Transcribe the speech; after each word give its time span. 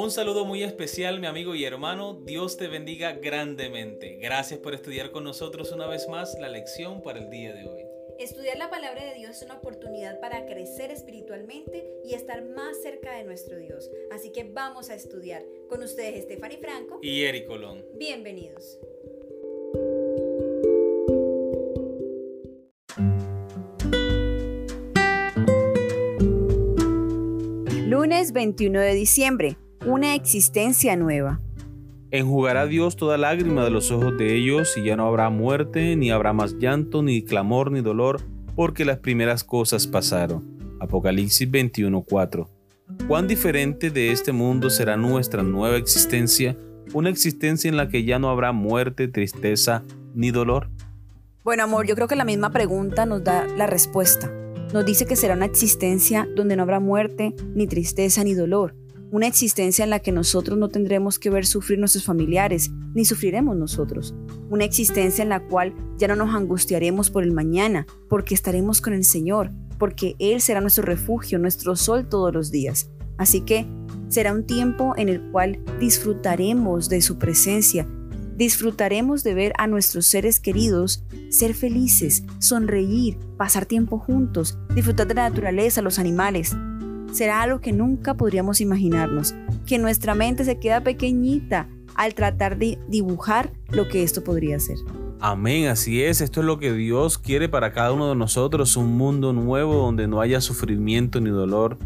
Un 0.00 0.12
saludo 0.12 0.44
muy 0.44 0.62
especial, 0.62 1.18
mi 1.18 1.26
amigo 1.26 1.56
y 1.56 1.64
hermano. 1.64 2.14
Dios 2.14 2.56
te 2.56 2.68
bendiga 2.68 3.14
grandemente. 3.14 4.16
Gracias 4.22 4.60
por 4.60 4.72
estudiar 4.72 5.10
con 5.10 5.24
nosotros 5.24 5.72
una 5.72 5.88
vez 5.88 6.08
más 6.08 6.38
la 6.38 6.48
lección 6.48 7.02
para 7.02 7.18
el 7.18 7.30
día 7.30 7.52
de 7.52 7.66
hoy. 7.66 7.82
Estudiar 8.16 8.58
la 8.58 8.70
palabra 8.70 9.04
de 9.04 9.14
Dios 9.14 9.38
es 9.38 9.42
una 9.42 9.54
oportunidad 9.54 10.20
para 10.20 10.46
crecer 10.46 10.92
espiritualmente 10.92 11.84
y 12.04 12.14
estar 12.14 12.44
más 12.44 12.80
cerca 12.80 13.16
de 13.16 13.24
nuestro 13.24 13.58
Dios. 13.58 13.90
Así 14.12 14.30
que 14.30 14.44
vamos 14.44 14.88
a 14.88 14.94
estudiar. 14.94 15.44
Con 15.68 15.82
ustedes, 15.82 16.26
Stephanie 16.26 16.58
Franco 16.58 17.00
y 17.02 17.24
Eric 17.24 17.48
Colón. 17.48 17.84
Bienvenidos. 17.98 18.78
Lunes 27.88 28.30
21 28.32 28.78
de 28.78 28.94
diciembre. 28.94 29.58
Una 29.86 30.14
existencia 30.14 30.96
nueva. 30.96 31.40
Enjugará 32.10 32.66
Dios 32.66 32.96
toda 32.96 33.18
lágrima 33.18 33.64
de 33.64 33.70
los 33.70 33.90
ojos 33.90 34.16
de 34.16 34.34
ellos 34.34 34.76
y 34.76 34.84
ya 34.84 34.96
no 34.96 35.06
habrá 35.06 35.30
muerte, 35.30 35.94
ni 35.94 36.10
habrá 36.10 36.32
más 36.32 36.56
llanto, 36.58 37.02
ni 37.02 37.22
clamor, 37.22 37.70
ni 37.70 37.80
dolor, 37.80 38.22
porque 38.56 38.84
las 38.84 38.98
primeras 38.98 39.44
cosas 39.44 39.86
pasaron. 39.86 40.58
Apocalipsis 40.80 41.50
21:4. 41.50 42.48
¿Cuán 43.06 43.28
diferente 43.28 43.90
de 43.90 44.10
este 44.10 44.32
mundo 44.32 44.70
será 44.70 44.96
nuestra 44.96 45.42
nueva 45.42 45.76
existencia? 45.76 46.56
Una 46.94 47.10
existencia 47.10 47.68
en 47.68 47.76
la 47.76 47.88
que 47.88 48.04
ya 48.04 48.18
no 48.18 48.30
habrá 48.30 48.52
muerte, 48.52 49.08
tristeza, 49.08 49.84
ni 50.14 50.30
dolor. 50.30 50.70
Bueno, 51.44 51.64
amor, 51.64 51.86
yo 51.86 51.94
creo 51.94 52.08
que 52.08 52.16
la 52.16 52.24
misma 52.24 52.50
pregunta 52.50 53.06
nos 53.06 53.22
da 53.22 53.46
la 53.46 53.66
respuesta. 53.66 54.32
Nos 54.72 54.84
dice 54.84 55.06
que 55.06 55.16
será 55.16 55.34
una 55.34 55.44
existencia 55.44 56.26
donde 56.34 56.56
no 56.56 56.62
habrá 56.62 56.80
muerte, 56.80 57.34
ni 57.54 57.66
tristeza, 57.66 58.24
ni 58.24 58.34
dolor. 58.34 58.74
Una 59.10 59.26
existencia 59.26 59.84
en 59.84 59.90
la 59.90 60.00
que 60.00 60.12
nosotros 60.12 60.58
no 60.58 60.68
tendremos 60.68 61.18
que 61.18 61.30
ver 61.30 61.46
sufrir 61.46 61.78
nuestros 61.78 62.04
familiares, 62.04 62.70
ni 62.94 63.04
sufriremos 63.04 63.56
nosotros. 63.56 64.14
Una 64.50 64.64
existencia 64.64 65.22
en 65.22 65.30
la 65.30 65.46
cual 65.46 65.74
ya 65.96 66.08
no 66.08 66.16
nos 66.16 66.34
angustiaremos 66.34 67.10
por 67.10 67.22
el 67.22 67.32
mañana, 67.32 67.86
porque 68.08 68.34
estaremos 68.34 68.80
con 68.80 68.92
el 68.92 69.04
Señor, 69.04 69.50
porque 69.78 70.14
Él 70.18 70.40
será 70.40 70.60
nuestro 70.60 70.84
refugio, 70.84 71.38
nuestro 71.38 71.74
sol 71.76 72.08
todos 72.08 72.34
los 72.34 72.50
días. 72.50 72.90
Así 73.16 73.40
que 73.40 73.66
será 74.08 74.32
un 74.32 74.46
tiempo 74.46 74.94
en 74.96 75.08
el 75.08 75.30
cual 75.30 75.58
disfrutaremos 75.80 76.88
de 76.88 77.00
su 77.00 77.18
presencia 77.18 77.86
Disfrutaremos 78.38 79.24
de 79.24 79.34
ver 79.34 79.52
a 79.58 79.66
nuestros 79.66 80.06
seres 80.06 80.38
queridos 80.38 81.02
ser 81.28 81.54
felices, 81.54 82.22
sonreír, 82.38 83.18
pasar 83.36 83.66
tiempo 83.66 83.98
juntos, 83.98 84.56
disfrutar 84.76 85.08
de 85.08 85.14
la 85.14 85.28
naturaleza, 85.28 85.82
los 85.82 85.98
animales. 85.98 86.54
Será 87.12 87.42
algo 87.42 87.60
que 87.60 87.72
nunca 87.72 88.14
podríamos 88.14 88.60
imaginarnos, 88.60 89.34
que 89.66 89.78
nuestra 89.78 90.14
mente 90.14 90.44
se 90.44 90.58
queda 90.58 90.82
pequeñita 90.82 91.68
al 91.94 92.14
tratar 92.14 92.58
de 92.58 92.78
dibujar 92.88 93.52
lo 93.70 93.88
que 93.88 94.02
esto 94.02 94.22
podría 94.22 94.60
ser. 94.60 94.76
Amén, 95.20 95.66
así 95.66 96.02
es, 96.02 96.20
esto 96.20 96.40
es 96.40 96.46
lo 96.46 96.58
que 96.58 96.72
Dios 96.72 97.18
quiere 97.18 97.48
para 97.48 97.72
cada 97.72 97.92
uno 97.92 98.08
de 98.08 98.14
nosotros, 98.14 98.76
un 98.76 98.96
mundo 98.96 99.32
nuevo 99.32 99.74
donde 99.74 100.06
no 100.06 100.20
haya 100.20 100.40
sufrimiento 100.40 101.20
ni 101.20 101.30
dolor, 101.30 101.78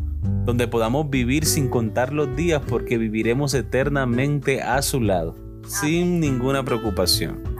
donde 0.44 0.68
podamos 0.68 1.08
vivir 1.08 1.46
sin 1.46 1.68
contar 1.68 2.12
los 2.12 2.36
días 2.36 2.60
porque 2.68 2.98
viviremos 2.98 3.54
eternamente 3.54 4.60
a 4.60 4.82
su 4.82 5.00
lado 5.00 5.34
sin 5.66 6.20
ninguna 6.20 6.64
preocupación. 6.64 7.51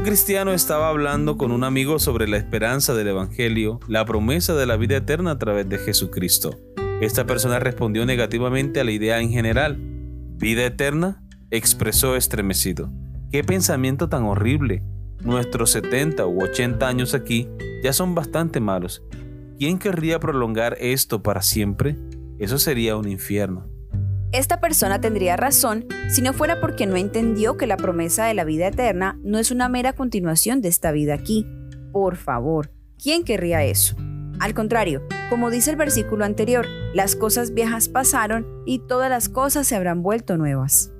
Un 0.00 0.06
cristiano 0.06 0.54
estaba 0.54 0.88
hablando 0.88 1.36
con 1.36 1.52
un 1.52 1.62
amigo 1.62 1.98
sobre 1.98 2.26
la 2.26 2.38
esperanza 2.38 2.94
del 2.94 3.08
Evangelio, 3.08 3.80
la 3.86 4.06
promesa 4.06 4.54
de 4.54 4.64
la 4.64 4.78
vida 4.78 4.96
eterna 4.96 5.32
a 5.32 5.38
través 5.38 5.68
de 5.68 5.76
Jesucristo. 5.76 6.58
Esta 7.02 7.26
persona 7.26 7.58
respondió 7.58 8.06
negativamente 8.06 8.80
a 8.80 8.84
la 8.84 8.92
idea 8.92 9.20
en 9.20 9.28
general. 9.28 9.76
¿Vida 10.38 10.64
eterna? 10.64 11.22
expresó 11.50 12.16
estremecido. 12.16 12.90
¡Qué 13.30 13.44
pensamiento 13.44 14.08
tan 14.08 14.22
horrible! 14.22 14.82
Nuestros 15.22 15.72
70 15.72 16.26
u 16.26 16.44
80 16.44 16.88
años 16.88 17.12
aquí 17.12 17.50
ya 17.84 17.92
son 17.92 18.14
bastante 18.14 18.58
malos. 18.58 19.02
¿Quién 19.58 19.78
querría 19.78 20.18
prolongar 20.18 20.78
esto 20.80 21.22
para 21.22 21.42
siempre? 21.42 21.98
Eso 22.38 22.58
sería 22.58 22.96
un 22.96 23.06
infierno. 23.06 23.69
Esta 24.32 24.60
persona 24.60 25.00
tendría 25.00 25.36
razón 25.36 25.86
si 26.08 26.22
no 26.22 26.32
fuera 26.32 26.60
porque 26.60 26.86
no 26.86 26.94
entendió 26.94 27.56
que 27.56 27.66
la 27.66 27.76
promesa 27.76 28.26
de 28.26 28.34
la 28.34 28.44
vida 28.44 28.68
eterna 28.68 29.18
no 29.24 29.40
es 29.40 29.50
una 29.50 29.68
mera 29.68 29.92
continuación 29.92 30.60
de 30.62 30.68
esta 30.68 30.92
vida 30.92 31.14
aquí. 31.14 31.48
Por 31.90 32.14
favor, 32.14 32.70
¿quién 33.02 33.24
querría 33.24 33.64
eso? 33.64 33.96
Al 34.38 34.54
contrario, 34.54 35.02
como 35.30 35.50
dice 35.50 35.72
el 35.72 35.76
versículo 35.76 36.24
anterior, 36.24 36.68
las 36.94 37.16
cosas 37.16 37.54
viejas 37.54 37.88
pasaron 37.88 38.46
y 38.66 38.78
todas 38.78 39.10
las 39.10 39.28
cosas 39.28 39.66
se 39.66 39.74
habrán 39.74 40.00
vuelto 40.00 40.36
nuevas. 40.36 40.92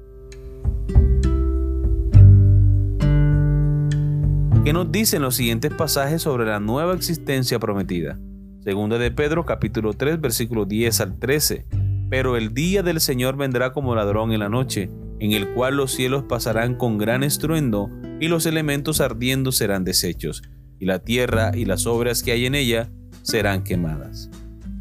¿Qué 4.65 4.73
nos 4.73 4.91
dicen 4.91 5.23
los 5.23 5.37
siguientes 5.37 5.73
pasajes 5.73 6.23
sobre 6.23 6.47
la 6.47 6.59
nueva 6.59 6.95
existencia 6.95 7.61
prometida? 7.61 8.19
Segunda 8.65 8.99
de 8.99 9.13
Pedro 9.13 9.47
capítulo 9.47 9.93
3 9.93 10.21
versículo 10.21 10.65
10 10.65 11.01
al 11.01 11.19
13. 11.21 11.80
Pero 12.11 12.37
el 12.37 12.53
día 12.53 12.83
del 12.83 13.01
Señor 13.01 13.37
vendrá 13.37 13.73
como 13.73 13.95
ladrón 13.95 14.33
en 14.33 14.41
la 14.41 14.49
noche, 14.49 14.91
en 15.21 15.33
el 15.33 15.55
cual 15.55 15.77
los 15.77 15.93
cielos 15.93 16.25
pasarán 16.29 16.75
con 16.75 16.99
gran 16.99 17.23
estruendo, 17.23 17.89
y 18.19 18.29
los 18.29 18.45
elementos 18.47 19.01
ardiendo 19.01 19.53
serán 19.53 19.85
deshechos, 19.85 20.43
y 20.79 20.87
la 20.87 20.99
tierra 20.99 21.53
y 21.55 21.65
las 21.65 21.87
obras 21.87 22.23
que 22.23 22.33
hay 22.33 22.47
en 22.47 22.57
ella 22.57 22.91
serán 23.23 23.63
quemadas. 23.63 24.29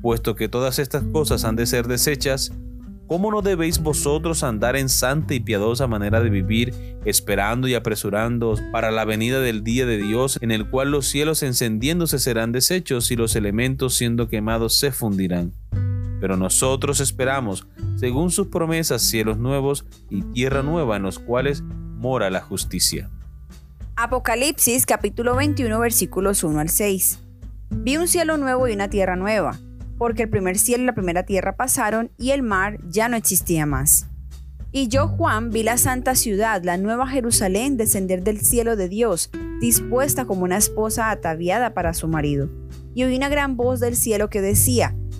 Puesto 0.02 0.36
que 0.36 0.50
todas 0.50 0.80
estas 0.80 1.04
cosas 1.04 1.46
han 1.46 1.56
de 1.56 1.68
ser 1.68 1.88
deshechas, 1.88 2.52
¿Cómo 3.10 3.32
no 3.32 3.42
debéis 3.42 3.80
vosotros 3.80 4.44
andar 4.44 4.76
en 4.76 4.88
santa 4.88 5.34
y 5.34 5.40
piadosa 5.40 5.88
manera 5.88 6.22
de 6.22 6.30
vivir, 6.30 6.76
esperando 7.06 7.68
y 7.68 7.74
apresurándoos 7.74 8.62
para 8.72 8.92
la 8.92 9.04
venida 9.04 9.40
del 9.40 9.64
día 9.64 9.88
de 9.88 9.98
Dios, 9.98 10.38
en 10.44 10.52
el 10.52 10.70
cual 10.70 10.92
los 10.92 11.08
cielos 11.08 11.42
encendiéndose 11.42 12.20
serán 12.20 12.52
deshechos 12.52 13.10
y 13.10 13.16
los 13.16 13.36
elementos 13.36 13.96
siendo 13.96 14.28
quemados 14.28 14.76
se 14.76 14.92
fundirán? 14.92 15.56
Pero 16.20 16.38
nosotros 16.38 17.00
esperamos, 17.00 17.68
según 17.96 18.32
sus 18.32 18.48
promesas, 18.48 19.02
cielos 19.02 19.38
nuevos 19.38 19.86
y 20.10 20.22
tierra 20.22 20.64
nueva 20.64 20.98
en 20.98 21.04
los 21.04 21.20
cuales 21.20 21.62
mora 21.64 22.30
la 22.30 22.42
justicia. 22.42 23.10
Apocalipsis 23.96 24.86
capítulo 24.86 25.36
21 25.36 25.80
versículos 25.80 26.44
1 26.44 26.60
al 26.60 26.70
6. 26.70 27.20
Vi 27.72 27.98
un 27.98 28.08
cielo 28.08 28.38
nuevo 28.38 28.68
y 28.68 28.74
una 28.74 28.90
tierra 28.90 29.16
nueva 29.16 29.60
porque 30.00 30.24
el 30.24 30.30
primer 30.30 30.58
cielo 30.58 30.84
y 30.84 30.86
la 30.88 30.96
primera 30.96 31.24
tierra 31.24 31.58
pasaron 31.58 32.10
y 32.18 32.32
el 32.32 32.42
mar 32.42 32.80
ya 32.90 33.10
no 33.10 33.18
existía 33.18 33.68
más. 33.68 34.08
Y 34.72 34.88
yo, 34.88 35.08
Juan, 35.08 35.50
vi 35.50 35.62
la 35.62 35.78
santa 35.78 36.16
ciudad, 36.16 36.64
la 36.64 36.78
nueva 36.78 37.08
Jerusalén, 37.08 37.76
descender 37.76 38.24
del 38.24 38.40
cielo 38.40 38.76
de 38.76 38.88
Dios, 38.88 39.30
dispuesta 39.60 40.26
como 40.26 40.44
una 40.44 40.58
esposa 40.58 41.12
ataviada 41.12 41.74
para 41.74 41.94
su 41.94 42.08
marido. 42.08 42.50
Y 42.96 43.04
oí 43.04 43.18
una 43.18 43.30
gran 43.30 43.58
voz 43.58 43.80
del 43.80 43.96
cielo 43.96 44.30
que 44.30 44.42
decía, 44.42 44.96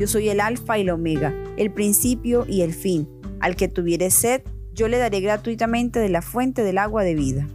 yo 0.00 0.06
soy 0.06 0.30
el 0.30 0.40
alfa 0.40 0.78
y 0.78 0.80
el 0.80 0.90
omega, 0.90 1.34
el 1.58 1.70
principio 1.70 2.46
y 2.48 2.62
el 2.62 2.72
fin. 2.72 3.06
Al 3.38 3.54
que 3.54 3.68
tuviere 3.68 4.10
sed, 4.10 4.40
yo 4.72 4.88
le 4.88 4.96
daré 4.96 5.20
gratuitamente 5.20 6.00
de 6.00 6.08
la 6.08 6.22
fuente 6.22 6.62
del 6.62 6.78
agua 6.78 7.04
de 7.04 7.14
vida. 7.14 7.46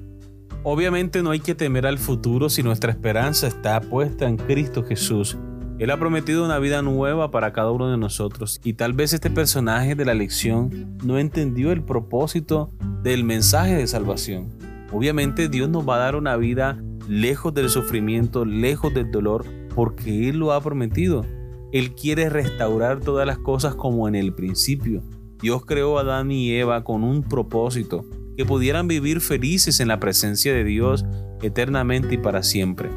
Obviamente 0.62 1.24
no 1.24 1.31
hay 1.31 1.39
que 1.39 1.56
temer 1.56 1.88
al 1.88 1.97
futuro 1.97 2.50
si 2.50 2.62
nuestra 2.62 2.92
esperanza 2.92 3.47
está 3.47 3.81
puesta 3.81 4.27
en 4.27 4.38
Cristo 4.38 4.83
Jesús. 4.83 5.36
Él 5.80 5.89
ha 5.89 5.97
prometido 5.97 6.45
una 6.45 6.59
vida 6.59 6.83
nueva 6.83 7.31
para 7.31 7.51
cada 7.51 7.71
uno 7.71 7.89
de 7.89 7.97
nosotros 7.97 8.62
y 8.63 8.74
tal 8.74 8.94
vez 8.94 9.13
este 9.13 9.31
personaje 9.31 9.95
de 9.95 10.06
la 10.06 10.13
lección 10.13 11.00
no 11.03 11.18
entendió 11.18 11.71
el 11.71 11.81
propósito 11.81 12.69
del 13.01 13.24
mensaje 13.24 13.74
de 13.74 13.88
salvación. 13.88 14.50
Obviamente 14.91 15.50
Dios 15.50 15.68
nos 15.68 15.89
va 15.89 15.95
a 15.95 16.00
dar 16.00 16.15
una 16.15 16.38
vida 16.38 16.77
lejos 17.09 17.56
del 17.56 17.69
sufrimiento, 17.69 18.45
lejos 18.45 18.94
del 18.94 19.09
dolor, 19.09 19.45
porque 19.74 20.30
Él 20.30 20.38
lo 20.38 20.53
ha 20.53 20.62
prometido. 20.62 21.25
Él 21.71 21.94
quiere 21.94 22.29
restaurar 22.29 23.00
todas 23.00 23.27
las 23.27 23.38
cosas 23.38 23.75
como 23.75 24.07
en 24.07 24.15
el 24.15 24.33
principio. 24.33 25.03
Dios 25.41 25.65
creó 25.65 25.97
a 25.97 26.01
Adán 26.01 26.31
y 26.31 26.51
Eva 26.53 26.83
con 26.83 27.03
un 27.03 27.21
propósito 27.23 28.06
que 28.38 28.45
pudieran 28.45 28.88
vivir 28.88 29.21
felices 29.21 29.79
en 29.79 29.88
la 29.88 30.00
presencia 30.00 30.53
de 30.53 30.63
Dios 30.63 31.06
eternamente 31.41 32.15
y 32.15 32.17
para 32.17 32.44
siempre. 32.44 32.89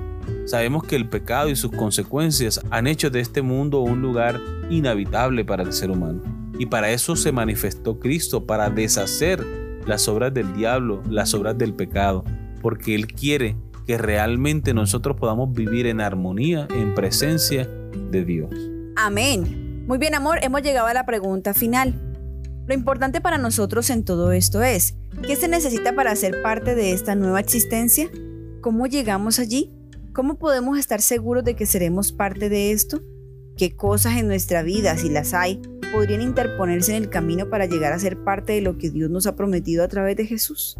Sabemos 0.44 0.84
que 0.84 0.96
el 0.96 1.08
pecado 1.08 1.48
y 1.48 1.56
sus 1.56 1.72
consecuencias 1.72 2.60
han 2.70 2.86
hecho 2.86 3.10
de 3.10 3.20
este 3.20 3.42
mundo 3.42 3.80
un 3.80 4.00
lugar 4.00 4.40
inhabitable 4.70 5.44
para 5.44 5.62
el 5.62 5.72
ser 5.72 5.90
humano. 5.90 6.22
Y 6.58 6.66
para 6.66 6.90
eso 6.90 7.16
se 7.16 7.32
manifestó 7.32 7.98
Cristo, 7.98 8.46
para 8.46 8.70
deshacer 8.70 9.44
las 9.86 10.08
obras 10.08 10.34
del 10.34 10.54
diablo, 10.54 11.02
las 11.08 11.34
obras 11.34 11.56
del 11.56 11.74
pecado, 11.74 12.24
porque 12.60 12.94
Él 12.94 13.06
quiere 13.06 13.56
que 13.86 13.96
realmente 13.96 14.74
nosotros 14.74 15.16
podamos 15.16 15.52
vivir 15.52 15.86
en 15.86 16.00
armonía, 16.00 16.66
en 16.74 16.94
presencia 16.94 17.68
de 18.10 18.24
Dios. 18.24 18.50
Amén. 18.96 19.84
Muy 19.86 19.98
bien, 19.98 20.14
amor, 20.14 20.38
hemos 20.42 20.62
llegado 20.62 20.86
a 20.86 20.94
la 20.94 21.06
pregunta 21.06 21.54
final. 21.54 21.94
Lo 22.66 22.74
importante 22.74 23.20
para 23.20 23.38
nosotros 23.38 23.88
en 23.90 24.04
todo 24.04 24.32
esto 24.32 24.62
es, 24.62 24.94
¿qué 25.26 25.36
se 25.36 25.48
necesita 25.48 25.94
para 25.94 26.14
ser 26.16 26.42
parte 26.42 26.74
de 26.74 26.92
esta 26.92 27.14
nueva 27.14 27.40
existencia? 27.40 28.10
¿Cómo 28.60 28.86
llegamos 28.86 29.38
allí? 29.38 29.72
¿Cómo 30.12 30.38
podemos 30.38 30.78
estar 30.78 31.00
seguros 31.00 31.44
de 31.44 31.56
que 31.56 31.64
seremos 31.64 32.12
parte 32.12 32.48
de 32.48 32.72
esto? 32.72 33.00
¿Qué 33.56 33.74
cosas 33.74 34.16
en 34.18 34.26
nuestra 34.26 34.62
vida, 34.62 34.96
si 34.96 35.08
las 35.08 35.32
hay, 35.32 35.62
podrían 35.92 36.20
interponerse 36.20 36.94
en 36.94 37.04
el 37.04 37.08
camino 37.08 37.48
para 37.48 37.66
llegar 37.66 37.92
a 37.92 37.98
ser 37.98 38.22
parte 38.22 38.52
de 38.52 38.60
lo 38.60 38.76
que 38.78 38.90
Dios 38.90 39.10
nos 39.10 39.26
ha 39.26 39.34
prometido 39.34 39.82
a 39.82 39.88
través 39.88 40.16
de 40.16 40.26
Jesús? 40.26 40.76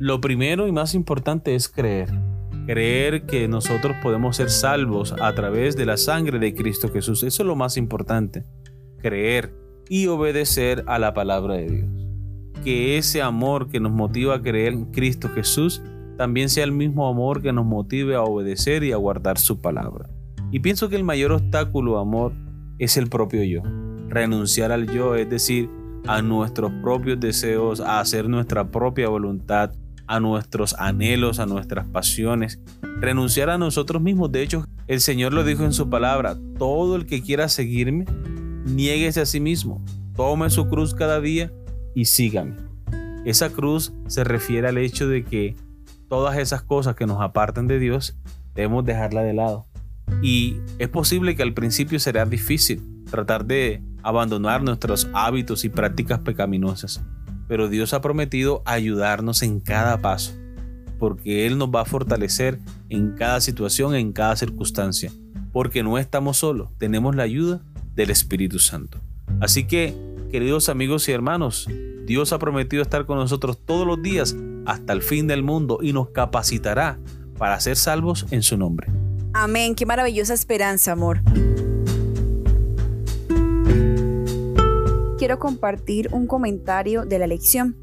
Lo 0.00 0.20
primero 0.20 0.66
y 0.66 0.72
más 0.72 0.94
importante 0.94 1.54
es 1.54 1.68
creer. 1.68 2.08
Creer 2.66 3.26
que 3.26 3.48
nosotros 3.48 3.96
podemos 4.02 4.36
ser 4.36 4.50
salvos 4.50 5.14
a 5.20 5.34
través 5.34 5.76
de 5.76 5.86
la 5.86 5.96
sangre 5.96 6.38
de 6.38 6.54
Cristo 6.54 6.88
Jesús. 6.88 7.22
Eso 7.22 7.42
es 7.42 7.46
lo 7.46 7.56
más 7.56 7.76
importante. 7.76 8.44
Creer 8.98 9.54
y 9.88 10.06
obedecer 10.06 10.84
a 10.86 10.98
la 10.98 11.14
palabra 11.14 11.54
de 11.54 11.68
Dios. 11.68 11.88
Que 12.62 12.98
ese 12.98 13.22
amor 13.22 13.68
que 13.68 13.80
nos 13.80 13.92
motiva 13.92 14.36
a 14.36 14.42
creer 14.42 14.74
en 14.74 14.84
Cristo 14.86 15.28
Jesús 15.28 15.82
también 16.16 16.50
sea 16.50 16.64
el 16.64 16.72
mismo 16.72 17.08
amor 17.08 17.40
que 17.40 17.52
nos 17.52 17.64
motive 17.64 18.14
a 18.14 18.22
obedecer 18.22 18.84
y 18.84 18.92
a 18.92 18.96
guardar 18.96 19.38
su 19.38 19.60
palabra. 19.60 20.10
Y 20.52 20.60
pienso 20.60 20.88
que 20.88 20.96
el 20.96 21.04
mayor 21.04 21.32
obstáculo, 21.32 21.98
amor, 21.98 22.32
es 22.78 22.96
el 22.96 23.08
propio 23.08 23.42
yo. 23.42 23.62
Renunciar 24.08 24.70
al 24.70 24.86
yo, 24.86 25.14
es 25.14 25.30
decir, 25.30 25.70
a 26.06 26.22
nuestros 26.22 26.72
propios 26.82 27.20
deseos, 27.20 27.80
a 27.80 28.00
hacer 28.00 28.28
nuestra 28.28 28.70
propia 28.70 29.08
voluntad, 29.08 29.72
a 30.10 30.18
nuestros 30.18 30.74
anhelos, 30.76 31.38
a 31.38 31.46
nuestras 31.46 31.86
pasiones, 31.86 32.58
renunciar 32.98 33.48
a 33.48 33.58
nosotros 33.58 34.02
mismos. 34.02 34.32
De 34.32 34.42
hecho, 34.42 34.64
el 34.88 35.00
Señor 35.00 35.32
lo 35.32 35.44
dijo 35.44 35.64
en 35.64 35.72
su 35.72 35.88
palabra, 35.88 36.36
todo 36.58 36.96
el 36.96 37.06
que 37.06 37.22
quiera 37.22 37.48
seguirme, 37.48 38.06
niéguese 38.64 39.20
a 39.20 39.26
sí 39.26 39.38
mismo, 39.38 39.80
tome 40.16 40.50
su 40.50 40.68
cruz 40.68 40.94
cada 40.94 41.20
día 41.20 41.52
y 41.94 42.06
sígame. 42.06 42.56
Esa 43.24 43.50
cruz 43.50 43.92
se 44.08 44.24
refiere 44.24 44.66
al 44.66 44.78
hecho 44.78 45.06
de 45.06 45.24
que 45.24 45.54
todas 46.08 46.38
esas 46.38 46.62
cosas 46.62 46.96
que 46.96 47.06
nos 47.06 47.20
apartan 47.20 47.68
de 47.68 47.78
Dios, 47.78 48.18
debemos 48.56 48.84
dejarla 48.84 49.22
de 49.22 49.34
lado. 49.34 49.68
Y 50.22 50.56
es 50.80 50.88
posible 50.88 51.36
que 51.36 51.44
al 51.44 51.54
principio 51.54 52.00
será 52.00 52.26
difícil 52.26 52.82
tratar 53.08 53.44
de 53.44 53.80
abandonar 54.02 54.64
nuestros 54.64 55.08
hábitos 55.12 55.64
y 55.64 55.68
prácticas 55.68 56.18
pecaminosas 56.18 57.00
pero 57.50 57.68
Dios 57.68 57.94
ha 57.94 58.00
prometido 58.00 58.62
ayudarnos 58.64 59.42
en 59.42 59.58
cada 59.58 60.00
paso, 60.00 60.32
porque 61.00 61.48
Él 61.48 61.58
nos 61.58 61.68
va 61.70 61.80
a 61.80 61.84
fortalecer 61.84 62.60
en 62.88 63.16
cada 63.16 63.40
situación, 63.40 63.96
en 63.96 64.12
cada 64.12 64.36
circunstancia, 64.36 65.10
porque 65.52 65.82
no 65.82 65.98
estamos 65.98 66.36
solos, 66.36 66.68
tenemos 66.78 67.16
la 67.16 67.24
ayuda 67.24 67.60
del 67.96 68.10
Espíritu 68.10 68.60
Santo. 68.60 68.98
Así 69.40 69.66
que, 69.66 69.96
queridos 70.30 70.68
amigos 70.68 71.08
y 71.08 71.12
hermanos, 71.12 71.66
Dios 72.06 72.32
ha 72.32 72.38
prometido 72.38 72.82
estar 72.82 73.04
con 73.04 73.18
nosotros 73.18 73.58
todos 73.66 73.84
los 73.84 74.00
días 74.00 74.36
hasta 74.64 74.92
el 74.92 75.02
fin 75.02 75.26
del 75.26 75.42
mundo 75.42 75.80
y 75.82 75.92
nos 75.92 76.10
capacitará 76.10 77.00
para 77.36 77.58
ser 77.58 77.74
salvos 77.74 78.26
en 78.30 78.44
su 78.44 78.56
nombre. 78.58 78.92
Amén, 79.32 79.74
qué 79.74 79.86
maravillosa 79.86 80.34
esperanza, 80.34 80.92
amor. 80.92 81.20
Quiero 85.20 85.38
compartir 85.38 86.08
un 86.12 86.26
comentario 86.26 87.04
de 87.04 87.18
la 87.18 87.26
lección. 87.26 87.76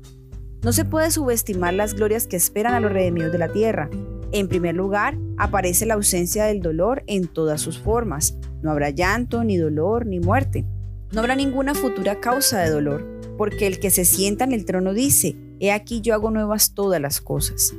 No 0.63 0.73
se 0.73 0.85
puede 0.85 1.11
subestimar 1.11 1.71
las 1.75 1.93
glorias 1.93 2.25
que 2.25 2.35
esperan 2.35 2.73
a 2.73 2.79
los 2.79 2.91
redimidos 2.91 3.31
de 3.31 3.37
la 3.37 3.49
tierra. 3.49 3.91
En 4.31 4.47
primer 4.47 4.73
lugar, 4.73 5.19
aparece 5.37 5.85
la 5.85 5.93
ausencia 5.93 6.45
del 6.45 6.61
dolor 6.61 7.03
en 7.05 7.27
todas 7.27 7.61
sus 7.61 7.77
formas. 7.77 8.39
No 8.63 8.71
habrá 8.71 8.89
llanto, 8.89 9.43
ni 9.43 9.55
dolor, 9.55 10.07
ni 10.07 10.19
muerte. 10.19 10.65
No 11.11 11.19
habrá 11.19 11.35
ninguna 11.35 11.75
futura 11.75 12.19
causa 12.19 12.59
de 12.59 12.71
dolor, 12.71 13.05
porque 13.37 13.67
el 13.67 13.79
que 13.79 13.91
se 13.91 14.03
sienta 14.03 14.43
en 14.43 14.51
el 14.51 14.65
trono 14.65 14.95
dice, 14.95 15.37
He 15.59 15.71
aquí 15.71 16.01
yo 16.01 16.15
hago 16.15 16.31
nuevas 16.31 16.73
todas 16.73 16.99
las 16.99 17.21
cosas. 17.21 17.75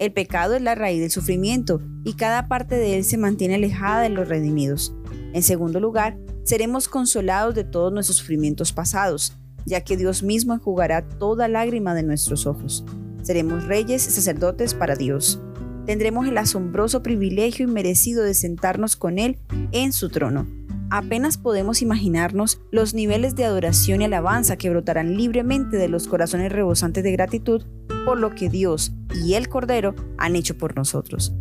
El 0.00 0.12
pecado 0.12 0.56
es 0.56 0.62
la 0.62 0.74
raíz 0.74 1.00
del 1.00 1.12
sufrimiento 1.12 1.80
y 2.02 2.14
cada 2.14 2.48
parte 2.48 2.74
de 2.74 2.96
él 2.96 3.04
se 3.04 3.18
mantiene 3.18 3.54
alejada 3.54 4.02
de 4.02 4.08
los 4.08 4.28
redimidos. 4.28 4.96
En 5.32 5.44
segundo 5.44 5.78
lugar, 5.78 6.18
seremos 6.46 6.88
consolados 6.88 7.54
de 7.54 7.64
todos 7.64 7.92
nuestros 7.92 8.18
sufrimientos 8.18 8.72
pasados, 8.72 9.36
ya 9.66 9.80
que 9.82 9.96
Dios 9.96 10.22
mismo 10.22 10.54
enjugará 10.54 11.06
toda 11.06 11.48
lágrima 11.48 11.92
de 11.92 12.04
nuestros 12.04 12.46
ojos. 12.46 12.84
Seremos 13.22 13.64
reyes 13.64 14.06
y 14.06 14.12
sacerdotes 14.12 14.72
para 14.72 14.94
Dios. 14.94 15.40
Tendremos 15.86 16.28
el 16.28 16.38
asombroso 16.38 17.02
privilegio 17.02 17.68
y 17.68 17.70
merecido 17.70 18.22
de 18.22 18.34
sentarnos 18.34 18.94
con 18.94 19.18
Él 19.18 19.38
en 19.72 19.92
su 19.92 20.08
trono. 20.08 20.46
Apenas 20.88 21.36
podemos 21.36 21.82
imaginarnos 21.82 22.60
los 22.70 22.94
niveles 22.94 23.34
de 23.34 23.44
adoración 23.44 24.00
y 24.00 24.04
alabanza 24.04 24.56
que 24.56 24.70
brotarán 24.70 25.16
libremente 25.16 25.76
de 25.76 25.88
los 25.88 26.06
corazones 26.06 26.52
rebosantes 26.52 27.02
de 27.02 27.10
gratitud 27.10 27.64
por 28.04 28.20
lo 28.20 28.36
que 28.36 28.48
Dios 28.48 28.92
y 29.24 29.34
el 29.34 29.48
Cordero 29.48 29.96
han 30.16 30.36
hecho 30.36 30.56
por 30.56 30.76
nosotros. 30.76 31.34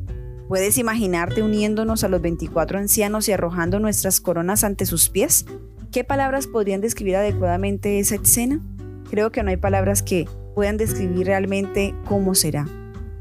¿Puedes 0.48 0.78
imaginarte 0.78 1.42
uniéndonos 1.42 2.04
a 2.04 2.08
los 2.08 2.22
24 2.22 2.78
ancianos 2.78 3.28
y 3.28 3.32
arrojando 3.32 3.80
nuestras 3.80 4.22
coronas 4.22 4.64
ante 4.64 4.86
sus 4.86 5.10
pies? 5.10 5.46
¿Qué 5.92 6.04
palabras 6.04 6.46
podrían 6.46 6.82
describir 6.82 7.16
adecuadamente 7.16 7.98
esa 7.98 8.16
escena? 8.16 8.62
Creo 9.10 9.32
que 9.32 9.42
no 9.42 9.50
hay 9.50 9.58
palabras 9.58 10.04
que 10.04 10.28
puedan 10.54 10.78
describir 10.78 11.26
realmente 11.26 11.96
cómo 12.08 12.36
será. 12.36 12.68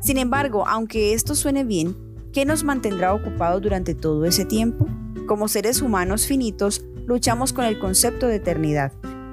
Sin 0.01 0.19
embargo, 0.19 0.69
aunque 0.69 1.15
esto 1.15 1.35
suene 1.35 1.65
bien, 1.65 1.97
¿qué 2.35 2.45
nos 2.45 2.63
mantendrá 2.63 3.15
ocupados 3.15 3.63
durante 3.63 3.95
todo 3.95 4.27
ese 4.27 4.45
tiempo? 4.45 4.87
Como 5.27 5.49
seres 5.49 5.81
humanos 5.81 6.27
finitos, 6.27 6.85
luchamos 7.07 7.55
con 7.55 7.65
el 7.65 7.79
concepto 7.79 8.27
de 8.27 8.37
eternidad. 8.37 8.93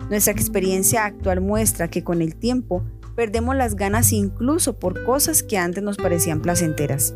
Nuestra 0.09 0.31
experiencia 0.31 1.03
actual 1.03 1.41
muestra 1.41 1.89
que 1.89 2.05
con 2.05 2.21
el 2.21 2.37
tiempo 2.37 2.85
perdemos 3.17 3.57
las 3.57 3.75
ganas 3.75 4.13
incluso 4.13 4.79
por 4.79 5.03
cosas 5.03 5.43
que 5.43 5.57
antes 5.57 5.83
nos 5.83 5.97
parecían 5.97 6.41
placenteras. 6.41 7.15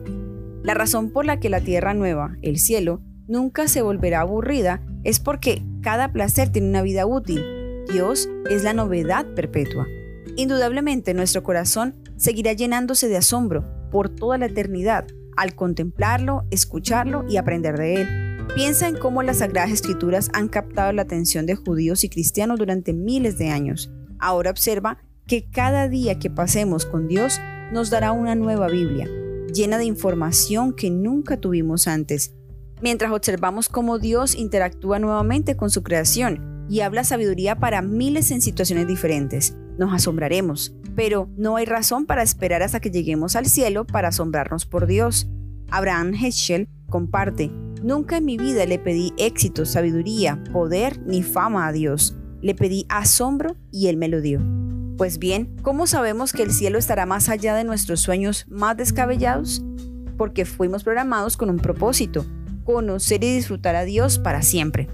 La 0.65 0.73
razón 0.73 1.12
por 1.12 1.25
la 1.25 1.39
que 1.39 1.50
la 1.50 1.62
tierra 1.62 1.94
nueva, 1.94 2.38
el 2.41 2.57
cielo, 2.57 3.03
nunca 3.27 3.67
se 3.67 3.84
volverá 3.84 4.22
aburrida 4.22 4.81
es 5.03 5.19
porque 5.19 5.62
cada 5.84 6.12
placer 6.12 6.50
tiene 6.50 6.69
una 6.69 6.81
vida 6.81 7.05
útil. 7.05 7.45
Dios 7.93 8.27
es 8.50 8.63
la 8.63 8.74
novedad 8.74 9.27
perpetua. 9.36 9.86
Indudablemente 10.36 11.13
nuestro 11.13 11.43
corazón 11.43 11.95
seguirá 12.15 12.53
llenándose 12.53 13.07
de 13.07 13.17
asombro 13.17 13.63
por 13.91 14.10
toda 14.10 14.39
la 14.39 14.48
eternidad 14.48 15.05
al 15.38 15.53
contemplarlo, 15.53 16.48
escucharlo 16.50 17.25
y 17.29 17.38
aprender 17.38 17.77
de 17.77 18.01
él. 18.01 18.07
Piensa 18.55 18.88
en 18.88 18.98
cómo 18.98 19.22
las 19.22 19.38
Sagradas 19.38 19.72
Escrituras 19.72 20.31
han 20.34 20.48
captado 20.48 20.91
la 20.93 21.03
atención 21.03 21.45
de 21.45 21.53
judíos 21.53 22.03
y 22.03 22.10
cristianos 22.10 22.57
durante 22.57 22.91
miles 22.91 23.38
de 23.38 23.50
años. 23.50 23.91
Ahora 24.17 24.50
observa 24.50 24.98
que 25.27 25.48
cada 25.48 25.89
día 25.89 26.17
que 26.17 26.31
pasemos 26.31 26.88
con 26.88 27.07
Dios 27.07 27.39
nos 27.72 27.91
dará 27.91 28.12
una 28.13 28.34
nueva 28.34 28.67
Biblia, 28.67 29.07
llena 29.55 29.77
de 29.77 29.85
información 29.85 30.74
que 30.74 30.91
nunca 30.91 31.38
tuvimos 31.38 31.88
antes, 31.88 32.35
mientras 32.81 33.12
observamos 33.12 33.69
cómo 33.69 33.97
Dios 33.97 34.35
interactúa 34.35 35.00
nuevamente 35.00 35.55
con 35.55 35.71
su 35.71 35.81
creación 35.81 36.67
y 36.69 36.81
habla 36.81 37.03
sabiduría 37.03 37.55
para 37.55 37.81
miles 37.81 38.31
en 38.31 38.41
situaciones 38.41 38.88
diferentes. 38.88 39.55
Nos 39.77 39.93
asombraremos, 39.93 40.75
pero 40.95 41.29
no 41.38 41.55
hay 41.55 41.65
razón 41.65 42.05
para 42.05 42.24
esperar 42.24 42.62
hasta 42.63 42.79
que 42.79 42.91
lleguemos 42.91 43.35
al 43.35 43.45
cielo 43.45 43.85
para 43.85 44.09
asombrarnos 44.09 44.65
por 44.65 44.88
Dios. 44.88 45.27
Abraham 45.69 46.13
Heschel 46.13 46.67
comparte, 46.89 47.50
nunca 47.81 48.17
en 48.17 48.25
mi 48.25 48.38
vida 48.38 48.65
le 48.65 48.79
pedí 48.79 49.13
éxito, 49.17 49.65
sabiduría, 49.65 50.43
poder 50.51 51.00
ni 51.05 51.24
fama 51.24 51.67
a 51.67 51.71
Dios. 51.71 52.15
Le 52.41 52.55
pedí 52.55 52.85
asombro 52.89 53.55
y 53.71 53.88
Él 53.88 53.97
me 53.97 54.07
lo 54.07 54.21
dio. 54.21 54.54
Pues 54.97 55.19
bien, 55.19 55.57
¿cómo 55.61 55.87
sabemos 55.87 56.31
que 56.31 56.43
el 56.43 56.53
cielo 56.53 56.77
estará 56.77 57.05
más 57.05 57.27
allá 57.27 57.53
de 57.53 57.65
nuestros 57.65 57.99
sueños 57.99 58.45
más 58.47 58.77
descabellados? 58.77 59.61
Porque 60.17 60.45
fuimos 60.45 60.85
programados 60.85 61.35
con 61.35 61.49
un 61.49 61.57
propósito, 61.57 62.25
conocer 62.63 63.21
y 63.25 63.35
disfrutar 63.35 63.75
a 63.75 63.83
Dios 63.83 64.19
para 64.19 64.41
siempre. 64.41 64.87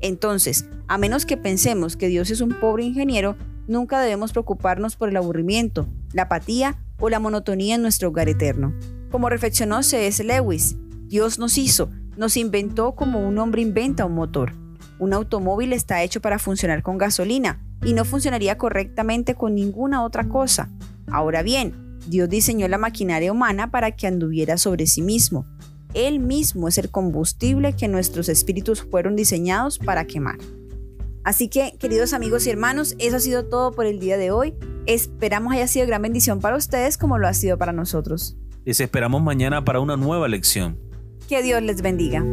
Entonces, 0.00 0.66
a 0.86 0.96
menos 0.96 1.26
que 1.26 1.36
pensemos 1.36 1.96
que 1.96 2.06
Dios 2.06 2.30
es 2.30 2.40
un 2.40 2.50
pobre 2.50 2.84
ingeniero, 2.84 3.36
nunca 3.66 4.00
debemos 4.00 4.30
preocuparnos 4.30 4.94
por 4.94 5.08
el 5.08 5.16
aburrimiento, 5.16 5.88
la 6.12 6.22
apatía 6.22 6.78
o 7.00 7.08
la 7.08 7.18
monotonía 7.18 7.74
en 7.74 7.82
nuestro 7.82 8.10
hogar 8.10 8.28
eterno. 8.28 8.72
Como 9.10 9.28
reflexionó 9.28 9.82
C.S. 9.82 10.22
Lewis, 10.22 10.76
Dios 11.06 11.40
nos 11.40 11.58
hizo, 11.58 11.90
nos 12.16 12.36
inventó 12.36 12.94
como 12.94 13.26
un 13.26 13.38
hombre 13.38 13.62
inventa 13.62 14.04
un 14.04 14.14
motor. 14.14 14.52
Un 15.00 15.14
automóvil 15.14 15.72
está 15.72 16.04
hecho 16.04 16.20
para 16.20 16.38
funcionar 16.38 16.84
con 16.84 16.96
gasolina, 16.96 17.60
y 17.84 17.92
no 17.92 18.04
funcionaría 18.04 18.58
correctamente 18.58 19.34
con 19.34 19.54
ninguna 19.54 20.04
otra 20.04 20.28
cosa. 20.28 20.70
Ahora 21.10 21.42
bien, 21.42 21.98
Dios 22.06 22.28
diseñó 22.28 22.68
la 22.68 22.78
maquinaria 22.78 23.32
humana 23.32 23.70
para 23.70 23.92
que 23.92 24.06
anduviera 24.06 24.58
sobre 24.58 24.86
sí 24.86 25.02
mismo. 25.02 25.46
Él 25.94 26.20
mismo 26.20 26.68
es 26.68 26.78
el 26.78 26.90
combustible 26.90 27.74
que 27.74 27.88
nuestros 27.88 28.28
espíritus 28.28 28.82
fueron 28.82 29.16
diseñados 29.16 29.78
para 29.78 30.06
quemar. 30.06 30.38
Así 31.24 31.48
que, 31.48 31.74
queridos 31.78 32.12
amigos 32.12 32.46
y 32.46 32.50
hermanos, 32.50 32.94
eso 32.98 33.16
ha 33.16 33.20
sido 33.20 33.46
todo 33.46 33.72
por 33.72 33.86
el 33.86 33.98
día 33.98 34.16
de 34.16 34.30
hoy. 34.30 34.54
Esperamos 34.86 35.52
haya 35.52 35.66
sido 35.66 35.86
gran 35.86 36.02
bendición 36.02 36.40
para 36.40 36.56
ustedes 36.56 36.96
como 36.96 37.18
lo 37.18 37.28
ha 37.28 37.34
sido 37.34 37.58
para 37.58 37.72
nosotros. 37.72 38.36
Les 38.64 38.80
esperamos 38.80 39.22
mañana 39.22 39.64
para 39.64 39.80
una 39.80 39.96
nueva 39.96 40.28
lección. 40.28 40.78
Que 41.28 41.42
Dios 41.42 41.62
les 41.62 41.82
bendiga. 41.82 42.24